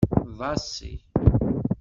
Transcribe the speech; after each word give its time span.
Ḍasi. 0.37 0.91